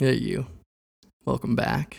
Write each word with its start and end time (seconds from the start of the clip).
Hey, 0.00 0.14
you. 0.14 0.48
Welcome 1.24 1.54
back. 1.54 1.98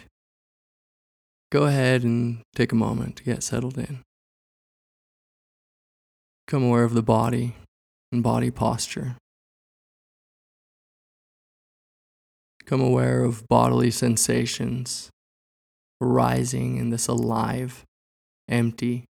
Go 1.50 1.64
ahead 1.64 2.04
and 2.04 2.42
take 2.54 2.74
a 2.74 2.76
moment 2.76 3.16
to 3.16 3.24
get 3.24 3.42
settled 3.42 3.78
in. 3.78 4.02
Become 6.46 6.64
aware 6.64 6.84
of 6.84 6.94
the 6.94 7.02
body 7.02 7.56
and 8.12 8.22
body 8.22 8.52
posture. 8.52 9.16
Become 12.60 12.82
aware 12.82 13.24
of 13.24 13.48
bodily 13.48 13.92
sensations 13.92 15.10
arising 16.02 16.76
in 16.76 16.90
this 16.90 17.08
alive, 17.08 17.86
empty, 18.50 19.06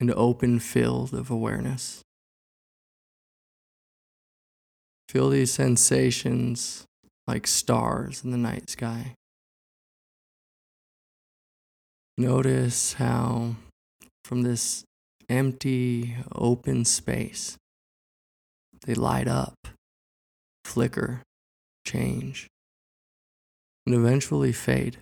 and 0.00 0.10
open 0.10 0.58
field 0.58 1.14
of 1.14 1.30
awareness. 1.30 2.02
Feel 5.08 5.30
these 5.30 5.52
sensations 5.52 6.85
like 7.26 7.46
stars 7.46 8.22
in 8.24 8.30
the 8.30 8.36
night 8.36 8.70
sky. 8.70 9.14
Notice 12.18 12.94
how, 12.94 13.56
from 14.24 14.42
this 14.42 14.84
empty, 15.28 16.16
open 16.34 16.84
space, 16.84 17.56
they 18.86 18.94
light 18.94 19.28
up, 19.28 19.54
flicker, 20.64 21.22
change, 21.84 22.46
and 23.84 23.94
eventually 23.94 24.52
fade. 24.52 24.98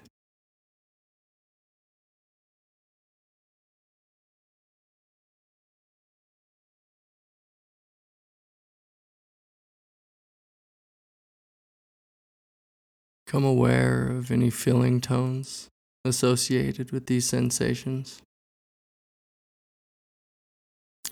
Become 13.34 13.46
aware 13.46 14.12
of 14.12 14.30
any 14.30 14.48
feeling 14.48 15.00
tones 15.00 15.66
associated 16.04 16.92
with 16.92 17.06
these 17.06 17.26
sensations. 17.28 18.22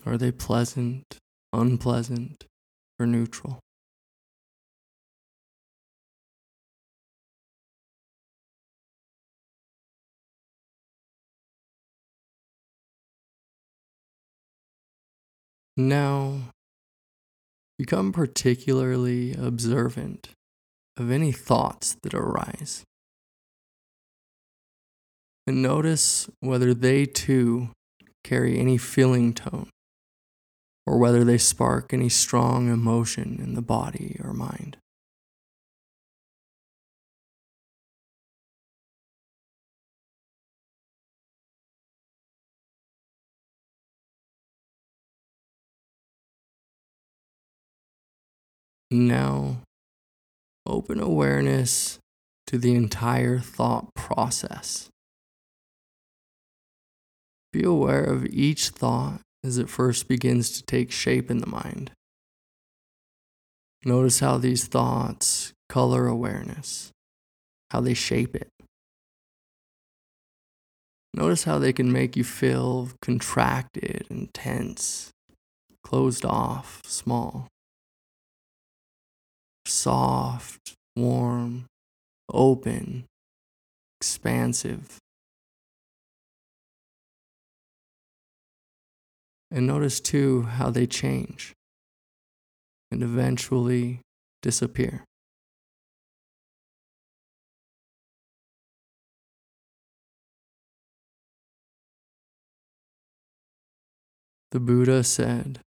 Are 0.05 0.17
they 0.17 0.31
pleasant, 0.31 1.17
unpleasant, 1.51 2.45
or 2.97 3.05
neutral? 3.05 3.59
Now, 15.75 16.53
become 17.77 18.13
particularly 18.13 19.33
observant 19.33 20.29
of 20.97 21.11
any 21.11 21.31
thoughts 21.31 21.97
that 22.03 22.13
arise. 22.13 22.83
And 25.45 25.61
notice 25.61 26.29
whether 26.39 26.73
they 26.73 27.05
too 27.05 27.69
carry 28.23 28.57
any 28.57 28.77
feeling 28.77 29.33
tone 29.33 29.69
or 30.85 30.97
whether 30.97 31.23
they 31.23 31.37
spark 31.37 31.93
any 31.93 32.09
strong 32.09 32.69
emotion 32.69 33.39
in 33.41 33.55
the 33.55 33.61
body 33.61 34.19
or 34.23 34.33
mind. 34.33 34.77
Now, 48.91 49.62
open 50.65 50.99
awareness 50.99 51.99
to 52.47 52.57
the 52.57 52.75
entire 52.75 53.39
thought 53.39 53.93
process. 53.95 54.89
Be 57.51 57.63
aware 57.63 58.03
of 58.03 58.25
each 58.25 58.69
thought 58.69 59.21
as 59.43 59.57
it 59.57 59.69
first 59.69 60.07
begins 60.07 60.51
to 60.51 60.63
take 60.63 60.91
shape 60.91 61.29
in 61.29 61.39
the 61.39 61.47
mind. 61.47 61.91
Notice 63.85 64.19
how 64.19 64.37
these 64.37 64.65
thoughts 64.65 65.53
color 65.67 66.07
awareness, 66.07 66.91
how 67.71 67.81
they 67.81 67.93
shape 67.93 68.35
it. 68.35 68.49
Notice 71.13 71.43
how 71.43 71.59
they 71.59 71.73
can 71.73 71.91
make 71.91 72.15
you 72.15 72.23
feel 72.23 72.89
contracted 73.01 74.07
and 74.09 74.33
tense, 74.33 75.11
closed 75.83 76.25
off, 76.25 76.81
small, 76.85 77.47
soft, 79.73 80.75
warm, 80.95 81.65
open, 82.31 83.05
expansive. 83.99 84.97
And 89.49 89.67
notice 89.67 89.99
too 89.99 90.43
how 90.43 90.69
they 90.69 90.87
change 90.87 91.53
and 92.91 93.01
eventually 93.03 94.01
disappear. 94.41 95.03
The 104.51 104.59
Buddha 104.59 105.03
said, 105.03 105.59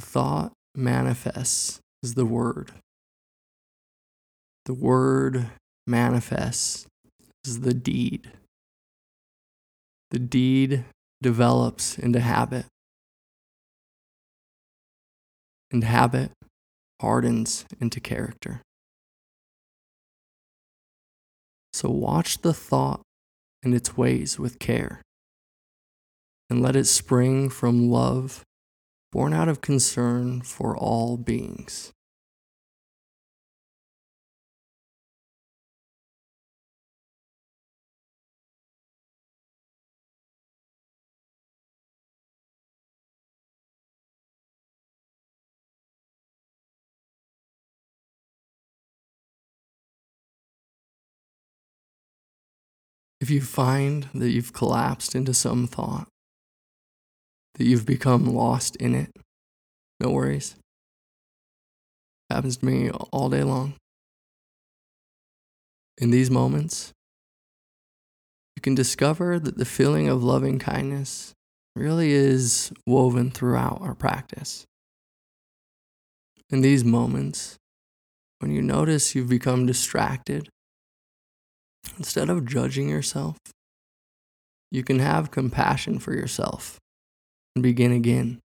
thought 0.00 0.52
manifests 0.76 1.80
as 2.02 2.14
the 2.14 2.26
word. 2.26 2.72
The 4.66 4.74
word 4.74 5.50
manifests 5.86 6.86
as 7.46 7.60
the 7.60 7.74
deed. 7.74 8.30
The 10.10 10.18
deed 10.18 10.84
develops 11.22 11.98
into 11.98 12.20
habit. 12.20 12.66
And 15.70 15.84
habit 15.84 16.32
hardens 17.00 17.64
into 17.80 18.00
character. 18.00 18.62
So 21.72 21.88
watch 21.88 22.42
the 22.42 22.52
thought 22.52 23.00
and 23.62 23.74
its 23.74 23.96
ways 23.96 24.38
with 24.38 24.58
care, 24.58 25.00
and 26.48 26.60
let 26.60 26.74
it 26.76 26.86
spring 26.86 27.48
from 27.48 27.90
love 27.90 28.42
born 29.12 29.32
out 29.32 29.48
of 29.48 29.60
concern 29.60 30.40
for 30.42 30.76
all 30.76 31.16
beings. 31.16 31.92
If 53.20 53.28
you 53.28 53.42
find 53.42 54.08
that 54.14 54.30
you've 54.30 54.54
collapsed 54.54 55.14
into 55.14 55.34
some 55.34 55.66
thought, 55.66 56.08
that 57.60 57.66
you've 57.66 57.84
become 57.84 58.24
lost 58.24 58.74
in 58.76 58.94
it, 58.94 59.10
no 60.00 60.08
worries. 60.08 60.56
Happens 62.30 62.56
to 62.56 62.64
me 62.64 62.88
all 62.88 63.28
day 63.28 63.42
long. 63.42 63.74
In 65.98 66.10
these 66.10 66.30
moments, 66.30 66.90
you 68.56 68.62
can 68.62 68.74
discover 68.74 69.38
that 69.38 69.58
the 69.58 69.66
feeling 69.66 70.08
of 70.08 70.24
loving 70.24 70.58
kindness 70.58 71.34
really 71.76 72.12
is 72.12 72.72
woven 72.86 73.30
throughout 73.30 73.82
our 73.82 73.94
practice. 73.94 74.64
In 76.48 76.62
these 76.62 76.82
moments, 76.82 77.58
when 78.38 78.52
you 78.52 78.62
notice 78.62 79.14
you've 79.14 79.28
become 79.28 79.66
distracted 79.66 80.48
Instead 81.98 82.30
of 82.30 82.46
judging 82.46 82.88
yourself, 82.88 83.36
you 84.70 84.82
can 84.82 85.00
have 85.00 85.30
compassion 85.30 85.98
for 85.98 86.14
yourself 86.14 86.78
and 87.54 87.62
begin 87.62 87.92
again. 87.92 88.40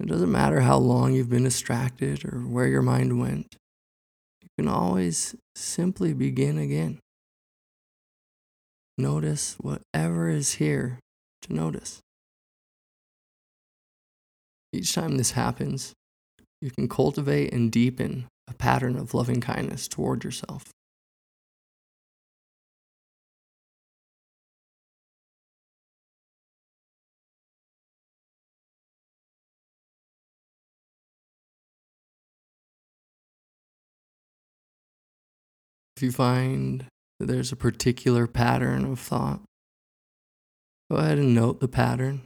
It 0.00 0.06
doesn't 0.06 0.32
matter 0.32 0.60
how 0.60 0.78
long 0.78 1.12
you've 1.12 1.28
been 1.28 1.44
distracted 1.44 2.24
or 2.24 2.38
where 2.40 2.66
your 2.66 2.82
mind 2.82 3.20
went. 3.20 3.56
You 4.42 4.48
can 4.58 4.68
always 4.68 5.34
simply 5.54 6.12
begin 6.14 6.58
again. 6.58 6.98
Notice 8.96 9.56
whatever 9.60 10.28
is 10.28 10.54
here 10.54 10.98
to 11.42 11.52
notice. 11.52 12.00
Each 14.72 14.94
time 14.94 15.16
this 15.16 15.32
happens, 15.32 15.92
you 16.60 16.70
can 16.70 16.88
cultivate 16.88 17.52
and 17.52 17.72
deepen 17.72 18.26
a 18.48 18.54
pattern 18.54 18.96
of 18.96 19.14
loving 19.14 19.40
kindness 19.40 19.88
toward 19.88 20.24
yourself. 20.24 20.64
If 36.00 36.04
you 36.04 36.12
find 36.12 36.86
that 37.18 37.26
there's 37.26 37.52
a 37.52 37.56
particular 37.56 38.26
pattern 38.26 38.86
of 38.86 38.98
thought, 38.98 39.42
go 40.90 40.96
ahead 40.96 41.18
and 41.18 41.34
note 41.34 41.60
the 41.60 41.68
pattern 41.68 42.22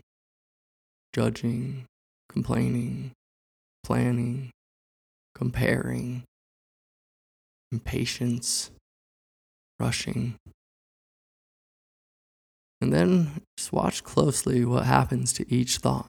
judging, 1.13 1.85
complaining, 2.29 3.11
planning, 3.83 4.53
comparing, 5.35 6.23
impatience, 7.73 8.71
rushing. 9.81 10.37
And 12.81 12.93
then 12.93 13.41
just 13.59 13.73
watch 13.73 14.05
closely 14.05 14.65
what 14.65 14.85
happens 14.85 15.33
to 15.33 15.53
each 15.53 15.79
thought. 15.79 16.07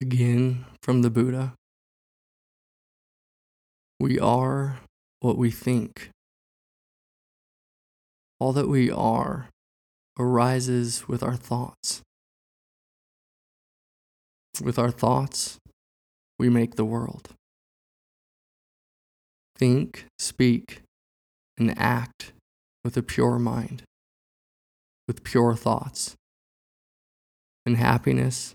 Again, 0.00 0.64
from 0.80 1.02
the 1.02 1.10
Buddha. 1.10 1.54
We 3.98 4.16
are 4.20 4.78
what 5.18 5.36
we 5.36 5.50
think. 5.50 6.10
All 8.38 8.52
that 8.52 8.68
we 8.68 8.92
are 8.92 9.48
arises 10.16 11.08
with 11.08 11.24
our 11.24 11.34
thoughts. 11.34 12.02
With 14.62 14.78
our 14.78 14.92
thoughts, 14.92 15.58
we 16.38 16.48
make 16.48 16.76
the 16.76 16.84
world. 16.84 17.30
Think, 19.56 20.06
speak, 20.20 20.82
and 21.58 21.76
act 21.76 22.32
with 22.84 22.96
a 22.96 23.02
pure 23.02 23.40
mind, 23.40 23.82
with 25.08 25.24
pure 25.24 25.56
thoughts. 25.56 26.14
And 27.66 27.76
happiness 27.76 28.54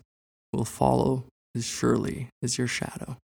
will 0.54 0.64
follow 0.64 1.26
surely 1.62 2.30
as 2.42 2.58
your 2.58 2.68
shadow. 2.68 3.18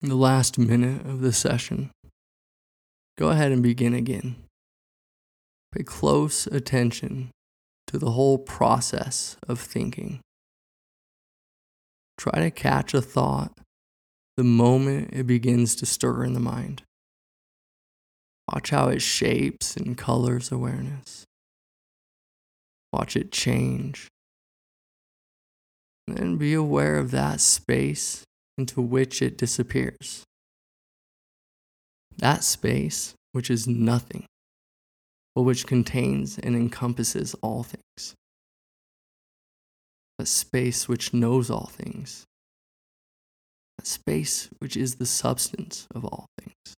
The 0.00 0.14
last 0.14 0.58
minute 0.58 1.04
of 1.04 1.20
the 1.20 1.32
session, 1.32 1.90
go 3.18 3.30
ahead 3.30 3.50
and 3.50 3.62
begin 3.62 3.94
again. 3.94 4.36
Pay 5.72 5.82
close 5.82 6.46
attention 6.46 7.30
to 7.88 7.98
the 7.98 8.12
whole 8.12 8.38
process 8.38 9.36
of 9.48 9.58
thinking. 9.58 10.20
Try 12.16 12.40
to 12.40 12.50
catch 12.50 12.94
a 12.94 13.02
thought 13.02 13.58
the 14.36 14.44
moment 14.44 15.10
it 15.12 15.26
begins 15.26 15.74
to 15.76 15.86
stir 15.86 16.22
in 16.24 16.32
the 16.32 16.40
mind. 16.40 16.82
Watch 18.52 18.70
how 18.70 18.88
it 18.88 19.02
shapes 19.02 19.76
and 19.76 19.98
colors 19.98 20.52
awareness. 20.52 21.24
Watch 22.92 23.16
it 23.16 23.32
change. 23.32 24.08
And 26.06 26.16
then 26.16 26.36
be 26.36 26.54
aware 26.54 26.96
of 26.96 27.10
that 27.10 27.40
space 27.40 28.24
into 28.58 28.82
which 28.82 29.22
it 29.22 29.38
disappears. 29.38 30.24
That 32.18 32.42
space, 32.42 33.14
which 33.32 33.48
is 33.48 33.68
nothing, 33.68 34.26
but 35.34 35.42
which 35.42 35.66
contains 35.66 36.38
and 36.38 36.56
encompasses 36.56 37.34
all 37.40 37.62
things. 37.62 38.14
A 40.18 40.26
space 40.26 40.88
which 40.88 41.14
knows 41.14 41.48
all 41.48 41.70
things. 41.72 42.24
A 43.80 43.86
space 43.86 44.48
which 44.58 44.76
is 44.76 44.96
the 44.96 45.06
substance 45.06 45.86
of 45.94 46.04
all 46.04 46.26
things. 46.40 46.74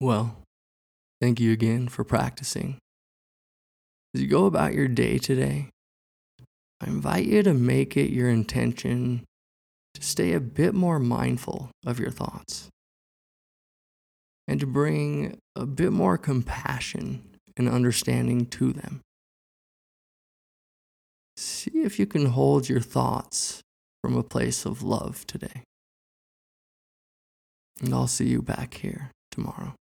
Well, 0.00 0.36
thank 1.20 1.40
you 1.40 1.52
again 1.52 1.88
for 1.88 2.04
practicing. 2.04 2.78
As 4.14 4.22
you 4.22 4.28
go 4.28 4.46
about 4.46 4.72
your 4.74 4.86
day 4.86 5.18
today, 5.18 5.70
I 6.80 6.86
invite 6.86 7.26
you 7.26 7.42
to 7.42 7.52
make 7.52 7.96
it 7.96 8.10
your 8.10 8.30
intention 8.30 9.24
to 9.94 10.02
stay 10.02 10.32
a 10.32 10.40
bit 10.40 10.72
more 10.72 11.00
mindful 11.00 11.70
of 11.84 11.98
your 11.98 12.12
thoughts 12.12 12.68
and 14.46 14.60
to 14.60 14.66
bring 14.66 15.38
a 15.56 15.66
bit 15.66 15.92
more 15.92 16.16
compassion 16.16 17.36
and 17.56 17.68
understanding 17.68 18.46
to 18.46 18.72
them. 18.72 19.00
See 21.36 21.82
if 21.82 21.98
you 21.98 22.06
can 22.06 22.26
hold 22.26 22.68
your 22.68 22.80
thoughts 22.80 23.60
from 24.00 24.16
a 24.16 24.22
place 24.22 24.64
of 24.64 24.82
love 24.82 25.26
today. 25.26 25.64
And 27.80 27.92
I'll 27.92 28.06
see 28.06 28.28
you 28.28 28.42
back 28.42 28.74
here 28.74 29.10
tomorrow. 29.32 29.74